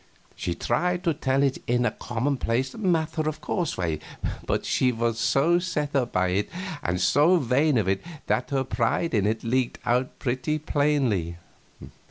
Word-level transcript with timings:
She 0.35 0.55
tried 0.55 1.03
to 1.03 1.13
tell 1.13 1.43
it 1.43 1.59
in 1.67 1.85
a 1.85 1.91
commonplace, 1.91 2.73
matter 2.75 3.29
of 3.29 3.39
course 3.39 3.77
way, 3.77 3.99
but 4.47 4.65
she 4.65 4.91
was 4.91 5.19
so 5.19 5.59
set 5.59 5.95
up 5.95 6.11
by 6.11 6.29
it 6.29 6.49
and 6.81 6.99
so 6.99 7.37
vain 7.37 7.77
of 7.77 7.87
it 7.87 8.01
that 8.25 8.49
her 8.49 8.63
pride 8.63 9.13
in 9.13 9.27
it 9.27 9.43
leaked 9.43 9.77
out 9.85 10.17
pretty 10.17 10.57
plainly. 10.57 11.37